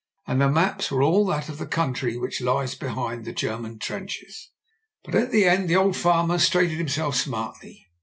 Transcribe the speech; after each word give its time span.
And 0.25 0.41
the 0.41 0.49
maps 0.49 0.89
were 0.89 1.03
all 1.03 1.31
of 1.31 1.45
that 1.59 1.65
country 1.69 2.17
which 2.17 2.41
lies 2.41 2.73
behind 2.73 3.23
the 3.23 3.31
German 3.31 3.77
trenches. 3.77 4.49
But 5.03 5.13
at 5.13 5.29
the 5.29 5.45
end 5.45 5.69
the 5.69 5.75
old 5.75 5.95
farmer 5.95 6.39
straightened 6.39 6.79
himself 6.79 7.13
•smartly. 7.23 7.83